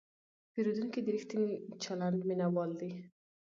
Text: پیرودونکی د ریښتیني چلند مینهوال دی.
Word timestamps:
پیرودونکی 0.51 0.99
د 1.03 1.07
ریښتیني 1.15 1.51
چلند 1.83 2.19
مینهوال 2.27 2.71
دی. 2.79 2.91